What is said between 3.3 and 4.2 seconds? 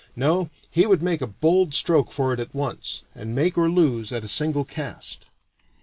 make or lose